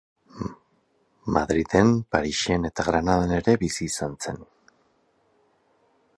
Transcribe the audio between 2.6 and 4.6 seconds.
eta Granadan ere bizi izan zen.